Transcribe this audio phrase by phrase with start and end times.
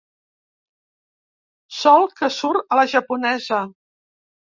[1.83, 3.65] Sol que surt a la japonesa.